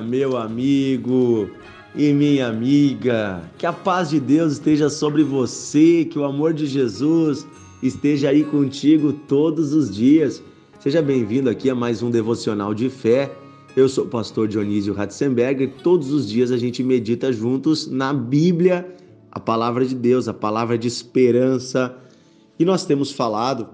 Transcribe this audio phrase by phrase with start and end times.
[0.00, 1.50] meu amigo
[1.94, 3.42] e minha amiga.
[3.58, 7.46] Que a paz de Deus esteja sobre você, que o amor de Jesus
[7.82, 10.42] esteja aí contigo todos os dias.
[10.80, 13.32] Seja bem-vindo aqui a mais um devocional de fé.
[13.76, 18.96] Eu sou o pastor Dionísio Ratzenberger todos os dias a gente medita juntos na Bíblia,
[19.30, 21.96] a palavra de Deus, a palavra de esperança.
[22.58, 23.68] E nós temos falado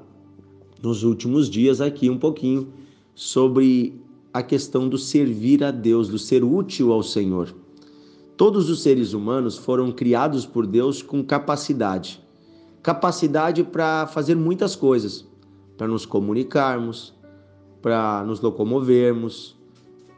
[0.83, 2.69] nos últimos dias aqui um pouquinho
[3.15, 4.04] sobre
[4.35, 7.55] a questão do servir a Deus, do ser útil ao Senhor.
[8.37, 12.21] Todos os seres humanos foram criados por Deus com capacidade.
[12.83, 15.25] Capacidade para fazer muitas coisas,
[15.79, 17.15] para nos comunicarmos,
[17.81, 19.57] para nos locomovermos,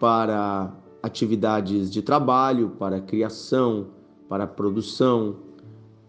[0.01, 3.89] para atividades de trabalho, para criação,
[4.31, 5.37] para produção,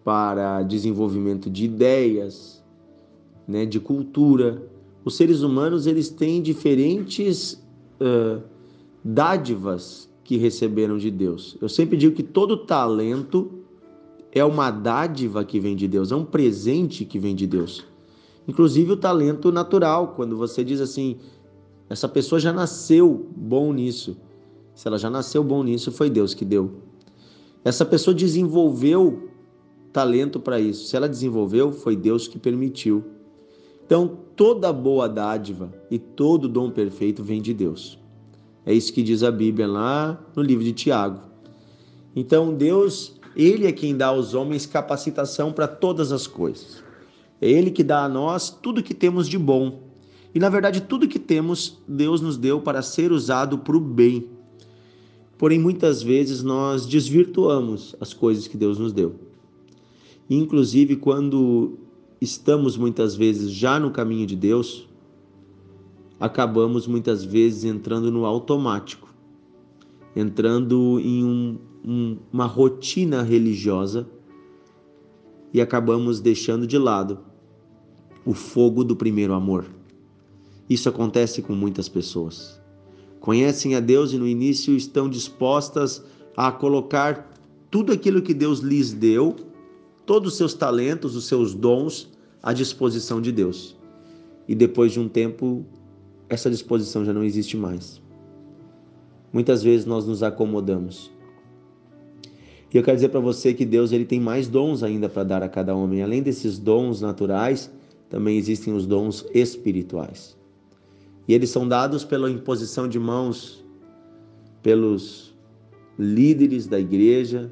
[0.05, 2.63] para desenvolvimento de ideias,
[3.45, 4.63] né, de cultura.
[5.04, 7.66] Os seres humanos eles têm diferentes
[8.01, 8.41] uh,
[9.03, 11.57] dádivas que receberam de Deus.
[11.62, 13.51] Eu sempre digo que todo talento
[14.31, 17.85] é uma dádiva que vem de Deus, é um presente que vem de Deus.
[18.48, 21.17] Inclusive o talento natural, quando você diz assim,
[21.89, 24.17] essa pessoa já nasceu bom nisso.
[24.76, 26.82] Se ela já nasceu bom nisso, foi Deus que deu.
[27.63, 29.29] Essa pessoa desenvolveu
[29.91, 30.85] talento para isso.
[30.87, 33.04] Se ela desenvolveu, foi Deus que permitiu.
[33.85, 37.99] Então, toda boa dádiva e todo dom perfeito vem de Deus.
[38.63, 41.21] É isso que diz a Bíblia lá no livro de Tiago.
[42.16, 46.84] Então, Deus, Ele é quem dá aos homens capacitação para todas as coisas.
[47.41, 49.82] É Ele que dá a nós tudo que temos de bom.
[50.35, 54.27] E, na verdade, tudo que temos, Deus nos deu para ser usado para o bem.
[55.38, 59.16] Porém, muitas vezes nós desvirtuamos as coisas que Deus nos deu.
[60.29, 61.87] Inclusive, quando
[62.20, 64.88] estamos muitas vezes já no caminho de Deus,
[66.19, 69.13] acabamos muitas vezes entrando no automático,
[70.16, 74.07] entrando em um, um, uma rotina religiosa
[75.53, 77.19] e acabamos deixando de lado
[78.25, 79.66] o fogo do primeiro amor.
[80.69, 82.59] Isso acontece com muitas pessoas.
[83.19, 86.03] Conhecem a Deus e no início estão dispostas
[86.35, 87.34] a colocar
[87.72, 89.35] tudo aquilo que Deus lhes deu
[90.07, 92.09] todos os seus talentos, os seus dons
[92.41, 93.78] à disposição de Deus.
[94.47, 95.66] E depois de um tempo,
[96.29, 98.01] essa disposição já não existe mais.
[99.34, 101.12] Muitas vezes nós nos acomodamos.
[102.73, 105.44] E eu quero dizer para você que Deus ele tem mais dons ainda para dar
[105.44, 106.01] a cada homem.
[106.01, 107.69] Além desses dons naturais,
[108.09, 110.38] também existem os dons espirituais.
[111.28, 113.66] E eles são dados pela imposição de mãos
[114.63, 115.35] pelos
[116.00, 117.51] líderes da igreja,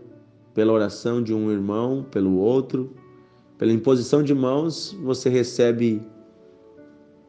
[0.55, 2.89] pela oração de um irmão pelo outro,
[3.57, 6.01] pela imposição de mãos, você recebe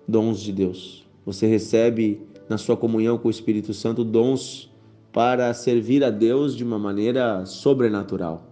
[0.06, 1.04] dons de Deus.
[1.26, 4.72] Você recebe na sua comunhão com o Espírito Santo dons
[5.12, 8.46] para servir a Deus de uma maneira sobrenatural.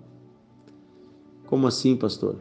[1.46, 2.36] Como assim, pastor?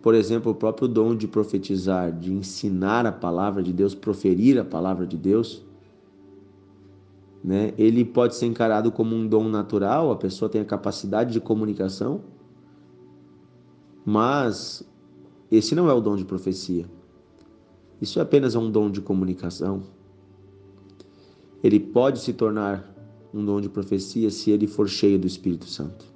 [0.00, 4.64] Por exemplo, o próprio dom de profetizar, de ensinar a palavra de Deus, proferir a
[4.64, 5.64] palavra de Deus
[7.42, 7.72] né?
[7.78, 12.20] Ele pode ser encarado como um dom natural, a pessoa tem a capacidade de comunicação,
[14.04, 14.82] mas
[15.50, 16.86] esse não é o dom de profecia.
[18.00, 19.82] Isso é apenas um dom de comunicação.
[21.62, 22.90] Ele pode se tornar
[23.32, 26.06] um dom de profecia se ele for cheio do Espírito Santo.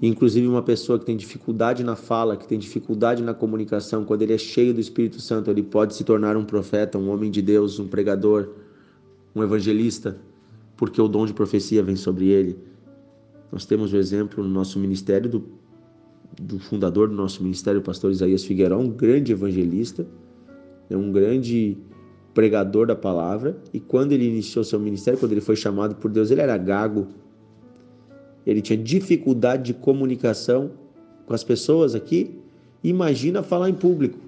[0.00, 4.32] Inclusive, uma pessoa que tem dificuldade na fala, que tem dificuldade na comunicação, quando ele
[4.32, 7.80] é cheio do Espírito Santo, ele pode se tornar um profeta, um homem de Deus,
[7.80, 8.48] um pregador,
[9.34, 10.18] um evangelista,
[10.76, 12.58] porque o dom de profecia vem sobre ele.
[13.50, 15.44] Nós temos o exemplo no nosso ministério do,
[16.40, 20.06] do fundador do nosso ministério, o pastor Isaías Figueiró, um grande evangelista,
[20.90, 21.76] é um grande
[22.34, 26.30] pregador da palavra, e quando ele iniciou seu ministério, quando ele foi chamado por Deus,
[26.30, 27.08] ele era gago.
[28.46, 30.70] Ele tinha dificuldade de comunicação
[31.26, 32.38] com as pessoas aqui.
[32.82, 34.18] Imagina falar em público.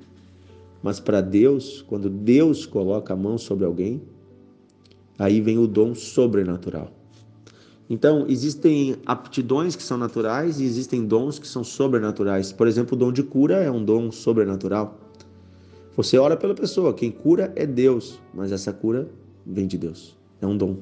[0.83, 4.03] Mas para Deus, quando Deus coloca a mão sobre alguém,
[5.21, 6.91] Aí vem o dom sobrenatural.
[7.91, 12.53] Então, existem aptidões que são naturais e existem dons que são sobrenaturais.
[12.53, 14.99] Por exemplo, o dom de cura é um dom sobrenatural.
[15.95, 19.11] Você ora pela pessoa, quem cura é Deus, mas essa cura
[19.45, 20.79] vem de Deus, é um dom.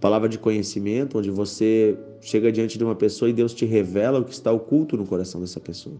[0.00, 4.24] Palavra de conhecimento, onde você chega diante de uma pessoa e Deus te revela o
[4.24, 5.96] que está oculto no coração dessa pessoa.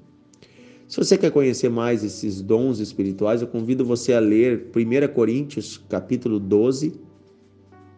[0.93, 5.83] Se você quer conhecer mais esses dons espirituais, eu convido você a ler 1 Coríntios,
[5.89, 7.01] capítulo 12,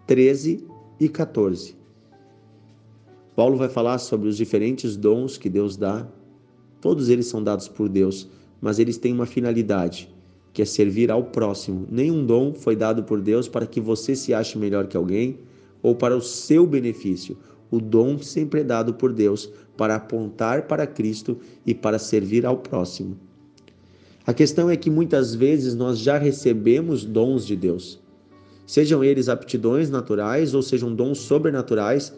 [0.07, 0.65] 13
[1.01, 1.77] e 14.
[3.35, 6.07] Paulo vai falar sobre os diferentes dons que Deus dá.
[6.81, 8.29] Todos eles são dados por Deus,
[8.61, 10.09] mas eles têm uma finalidade:
[10.53, 11.89] que é servir ao próximo.
[11.91, 15.41] Nenhum dom foi dado por Deus para que você se ache melhor que alguém
[15.83, 17.37] ou para o seu benefício.
[17.75, 21.37] O dom sempre é dado por Deus para apontar para Cristo
[21.67, 23.19] e para servir ao próximo.
[24.25, 27.99] A questão é que muitas vezes nós já recebemos dons de Deus,
[28.65, 32.15] sejam eles aptidões naturais ou sejam dons sobrenaturais,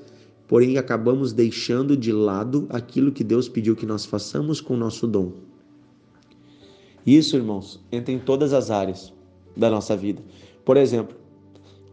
[0.47, 5.07] porém acabamos deixando de lado aquilo que Deus pediu que nós façamos com o nosso
[5.07, 5.33] dom.
[7.07, 9.11] Isso, irmãos, entra em todas as áreas
[9.57, 10.23] da nossa vida.
[10.67, 11.17] Por exemplo,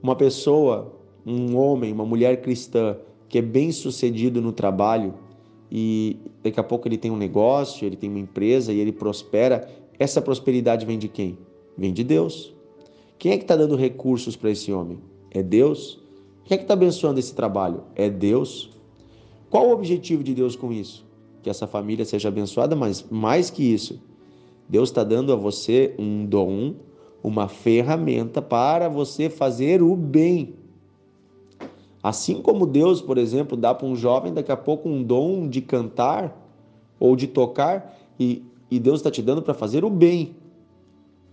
[0.02, 0.94] uma pessoa,
[1.26, 2.98] um homem, uma mulher cristã
[3.34, 5.16] que é bem sucedido no trabalho
[5.72, 9.68] e daqui a pouco ele tem um negócio, ele tem uma empresa e ele prospera,
[9.98, 11.40] essa prosperidade vem de quem?
[11.76, 12.54] Vem de Deus.
[13.18, 15.00] Quem é que está dando recursos para esse homem?
[15.32, 16.00] É Deus.
[16.46, 17.86] Quem é que está abençoando esse trabalho?
[17.96, 18.70] É Deus.
[19.50, 21.04] Qual o objetivo de Deus com isso?
[21.42, 24.00] Que essa família seja abençoada, mas mais que isso,
[24.70, 26.76] Deus está dando a você um dom,
[27.24, 30.54] uma ferramenta para você fazer o bem.
[32.04, 35.62] Assim como Deus, por exemplo, dá para um jovem daqui a pouco um dom de
[35.62, 36.38] cantar
[37.00, 40.36] ou de tocar e, e Deus está te dando para fazer o bem.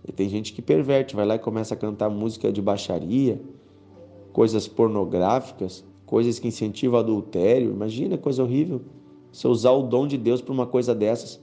[0.07, 3.41] E tem gente que perverte, vai lá e começa a cantar música de baixaria,
[4.31, 7.69] coisas pornográficas, coisas que incentivam adultério.
[7.69, 8.81] Imagina, coisa horrível.
[9.29, 11.39] Você usar o dom de Deus para uma coisa dessas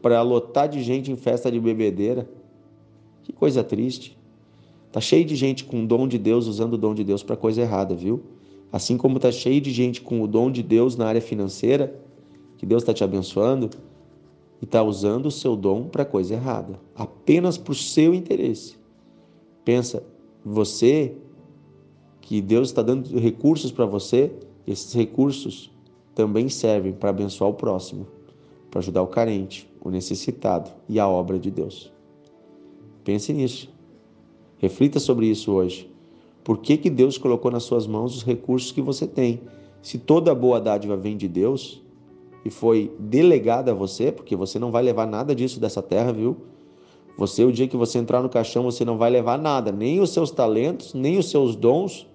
[0.00, 2.28] para lotar de gente em festa de bebedeira.
[3.22, 4.18] Que coisa triste.
[4.90, 7.36] Tá cheio de gente com o dom de Deus usando o dom de Deus para
[7.36, 8.22] coisa errada, viu?
[8.72, 11.94] Assim como tá cheio de gente com o dom de Deus na área financeira,
[12.56, 13.68] que Deus está te abençoando
[14.62, 18.76] e está usando o seu dom para coisa errada, apenas para o seu interesse.
[19.62, 20.02] Pensa,
[20.42, 21.14] você
[22.22, 24.32] que Deus está dando recursos para você,
[24.66, 25.70] esses recursos
[26.14, 28.06] também servem para abençoar o próximo,
[28.70, 31.92] para ajudar o carente, o necessitado e a obra de Deus.
[33.04, 33.68] Pense nisso.
[34.58, 35.91] Reflita sobre isso hoje.
[36.44, 39.40] Por que, que Deus colocou nas suas mãos os recursos que você tem?
[39.80, 41.82] Se toda boa dádiva vem de Deus
[42.44, 46.36] e foi delegada a você, porque você não vai levar nada disso dessa terra, viu?
[47.16, 50.10] Você, o dia que você entrar no caixão, você não vai levar nada, nem os
[50.10, 52.08] seus talentos, nem os seus dons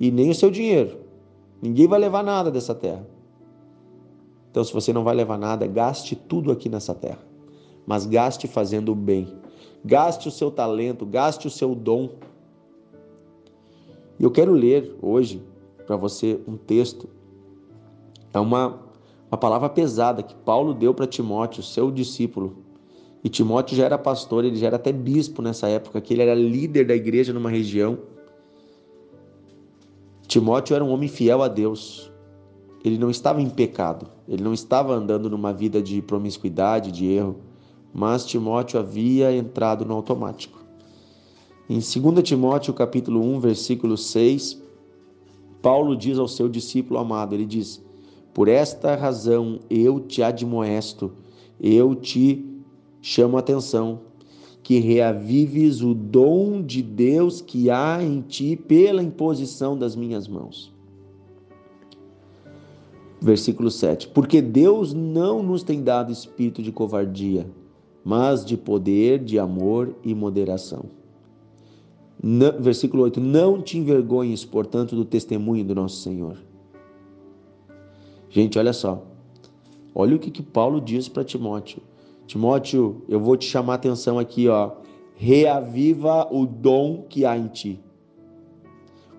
[0.00, 0.98] e nem o seu dinheiro.
[1.60, 3.06] Ninguém vai levar nada dessa terra.
[4.50, 7.20] Então, se você não vai levar nada, gaste tudo aqui nessa terra.
[7.86, 9.28] Mas gaste fazendo o bem.
[9.84, 12.10] Gaste o seu talento, gaste o seu dom.
[14.22, 15.42] E eu quero ler hoje
[15.84, 17.08] para você um texto.
[18.32, 18.78] É uma,
[19.28, 22.58] uma palavra pesada que Paulo deu para Timóteo, seu discípulo.
[23.24, 26.36] E Timóteo já era pastor, ele já era até bispo nessa época, que ele era
[26.36, 27.98] líder da igreja numa região.
[30.28, 32.10] Timóteo era um homem fiel a Deus,
[32.84, 37.40] ele não estava em pecado, ele não estava andando numa vida de promiscuidade, de erro,
[37.92, 40.61] mas Timóteo havia entrado no automático.
[41.70, 44.60] Em 2 Timóteo capítulo 1, versículo 6,
[45.62, 47.80] Paulo diz ao seu discípulo amado, ele diz:
[48.34, 51.12] "Por esta razão eu te admoesto,
[51.60, 52.44] eu te
[53.00, 54.00] chamo a atenção,
[54.60, 60.72] que reavives o dom de Deus que há em ti pela imposição das minhas mãos."
[63.20, 64.08] Versículo 7.
[64.08, 67.48] Porque Deus não nos tem dado espírito de covardia,
[68.04, 71.01] mas de poder, de amor e moderação.
[72.60, 73.20] Versículo 8.
[73.20, 76.36] Não te envergonhes, portanto, do testemunho do nosso Senhor.
[78.30, 79.02] Gente, olha só.
[79.94, 81.82] Olha o que, que Paulo diz para Timóteo.
[82.26, 84.72] Timóteo, eu vou te chamar a atenção aqui, ó.
[85.14, 87.80] Reaviva o dom que há em ti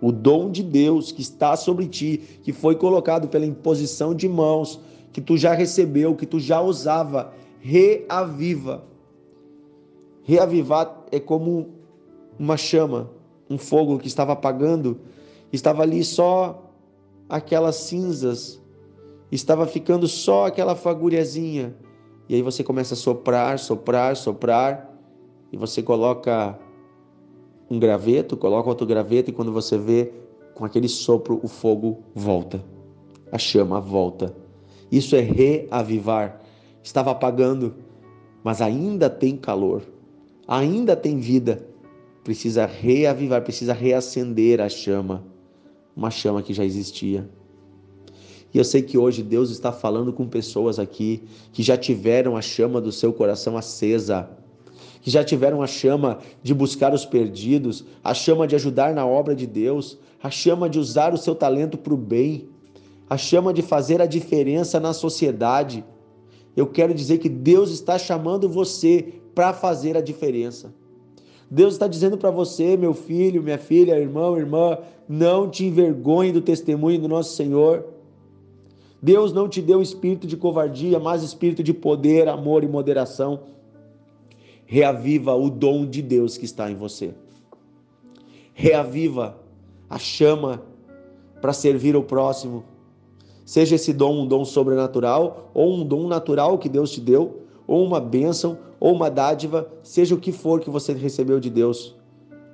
[0.03, 4.77] o dom de Deus que está sobre ti, que foi colocado pela imposição de mãos,
[5.13, 7.31] que tu já recebeu, que tu já usava,
[7.61, 8.83] reaviva.
[10.23, 11.69] Reavivar é como
[12.37, 13.09] uma chama,
[13.49, 14.99] um fogo que estava apagando,
[15.51, 16.71] estava ali só
[17.29, 18.61] aquelas cinzas,
[19.31, 21.75] estava ficando só aquela fagulhazinha.
[22.27, 24.93] E aí você começa a soprar, soprar, soprar,
[25.51, 26.57] e você coloca
[27.69, 30.11] um graveto, coloca outro graveto e quando você vê
[30.53, 32.63] com aquele sopro o fogo volta.
[33.31, 34.35] A chama volta.
[34.91, 36.41] Isso é reavivar.
[36.83, 37.73] Estava apagando,
[38.43, 39.81] mas ainda tem calor.
[40.47, 41.65] Ainda tem vida.
[42.23, 45.23] Precisa reavivar, precisa reacender a chama.
[45.95, 47.29] Uma chama que já existia.
[48.53, 52.41] E eu sei que hoje Deus está falando com pessoas aqui que já tiveram a
[52.41, 54.29] chama do seu coração acesa
[55.03, 59.35] que já tiveram a chama de buscar os perdidos, a chama de ajudar na obra
[59.35, 62.47] de Deus, a chama de usar o seu talento para o bem,
[63.09, 65.83] a chama de fazer a diferença na sociedade.
[66.55, 70.73] Eu quero dizer que Deus está chamando você para fazer a diferença.
[71.53, 74.75] Deus está dizendo para você, meu filho, minha filha, irmão, irmã,
[75.07, 77.85] não te envergonhe do testemunho do nosso Senhor.
[78.99, 83.41] Deus não te deu espírito de covardia, mas espírito de poder, amor e moderação.
[84.65, 87.13] Reaviva o dom de Deus que está em você.
[88.55, 89.37] Reaviva
[89.87, 90.59] a chama
[91.39, 92.63] para servir o próximo.
[93.45, 97.83] Seja esse dom um dom sobrenatural ou um dom natural que Deus te deu, ou
[97.83, 101.95] uma bênção, ou uma dádiva, seja o que for que você recebeu de Deus.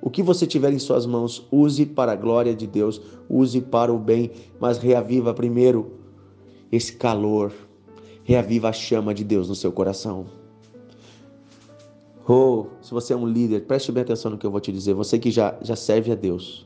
[0.02, 3.92] O que você tiver em suas mãos, use para a glória de Deus, use para
[3.92, 5.92] o bem, mas reaviva primeiro
[6.72, 7.52] esse calor,
[8.22, 10.26] reaviva a chama de Deus no seu coração.
[12.26, 14.94] Oh, se você é um líder, preste bem atenção no que eu vou te dizer.
[14.94, 16.64] Você que já, já serve a Deus,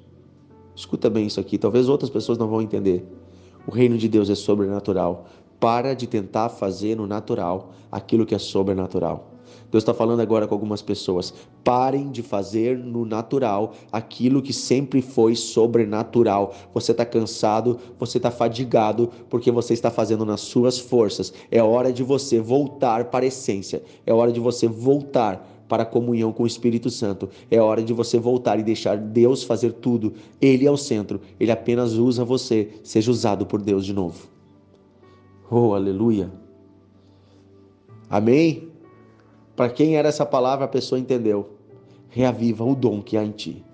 [0.76, 1.56] escuta bem isso aqui.
[1.56, 3.02] Talvez outras pessoas não vão entender.
[3.66, 5.26] O reino de Deus é sobrenatural.
[5.64, 9.30] Para de tentar fazer no natural aquilo que é sobrenatural.
[9.71, 11.33] Deus está falando agora com algumas pessoas.
[11.64, 16.52] Parem de fazer no natural aquilo que sempre foi sobrenatural.
[16.75, 21.33] Você está cansado, você está fadigado, porque você está fazendo nas suas forças.
[21.50, 23.83] É hora de você voltar para a essência.
[24.04, 27.30] É hora de você voltar para a comunhão com o Espírito Santo.
[27.50, 30.12] É hora de você voltar e deixar Deus fazer tudo.
[30.42, 31.23] Ele é o centro.
[31.40, 32.68] Ele apenas usa você.
[32.83, 34.34] Seja usado por Deus de novo.
[35.56, 36.32] Oh, aleluia.
[38.11, 38.73] Amém?
[39.54, 41.50] Para quem era essa palavra, a pessoa entendeu.
[42.08, 43.64] Reaviva o dom que há em ti.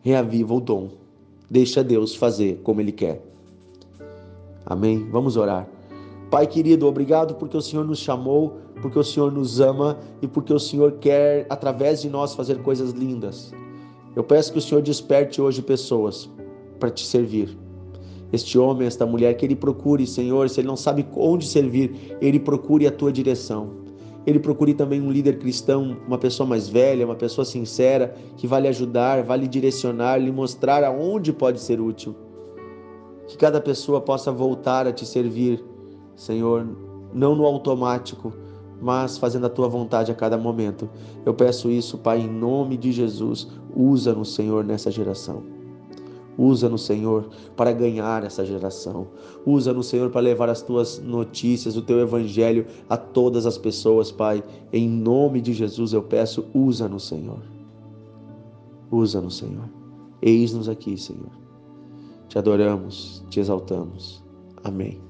[0.00, 0.90] Reaviva o dom.
[1.50, 3.20] Deixa Deus fazer como Ele quer.
[4.64, 5.08] Amém?
[5.10, 5.68] Vamos orar.
[6.30, 10.54] Pai querido, obrigado porque o Senhor nos chamou, porque o Senhor nos ama e porque
[10.54, 13.52] o Senhor quer, através de nós, fazer coisas lindas.
[14.14, 16.30] Eu peço que o Senhor desperte hoje pessoas
[16.78, 17.58] para te servir.
[18.32, 22.38] Este homem, esta mulher, que ele procure, Senhor, se ele não sabe onde servir, ele
[22.38, 23.70] procure a tua direção.
[24.26, 28.60] Ele procure também um líder cristão, uma pessoa mais velha, uma pessoa sincera, que vai
[28.60, 32.14] lhe ajudar, vai lhe direcionar, lhe mostrar aonde pode ser útil.
[33.26, 35.64] Que cada pessoa possa voltar a te servir
[36.18, 36.66] Senhor,
[37.14, 38.32] não no automático,
[38.82, 40.90] mas fazendo a tua vontade a cada momento.
[41.24, 43.46] Eu peço isso, Pai, em nome de Jesus.
[43.74, 45.44] Usa-nos, Senhor, nessa geração.
[46.38, 49.08] Usa-nos, Senhor, para ganhar essa geração.
[49.44, 54.44] Usa-nos, Senhor, para levar as tuas notícias, o teu evangelho a todas as pessoas, Pai.
[54.72, 57.42] Em nome de Jesus eu peço, usa-nos, Senhor.
[58.88, 59.68] Usa-nos, Senhor.
[60.22, 61.32] Eis-nos aqui, Senhor.
[62.28, 64.22] Te adoramos, te exaltamos.
[64.62, 65.00] Amém.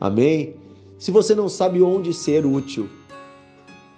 [0.00, 0.54] Amém?
[0.98, 2.88] Se você não sabe onde ser útil,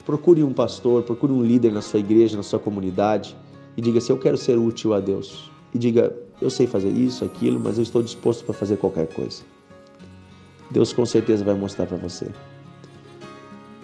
[0.04, 3.36] procure um pastor, procure um líder na sua igreja, na sua comunidade
[3.76, 5.51] e diga assim: Eu quero ser útil a Deus.
[5.74, 9.42] E diga: Eu sei fazer isso, aquilo, mas eu estou disposto para fazer qualquer coisa.
[10.70, 12.28] Deus com certeza vai mostrar para você.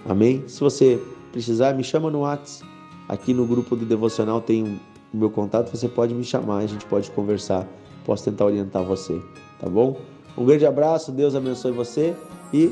[0.07, 0.43] Amém?
[0.47, 1.01] Se você
[1.33, 2.69] precisar, me chama no WhatsApp.
[3.09, 4.79] Aqui no grupo do devocional tem
[5.13, 7.67] o meu contato, você pode me chamar, a gente pode conversar,
[8.05, 9.19] posso tentar orientar você,
[9.59, 9.99] tá bom?
[10.37, 12.15] Um grande abraço, Deus abençoe você
[12.53, 12.71] e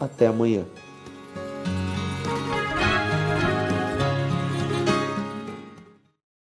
[0.00, 0.64] até amanhã.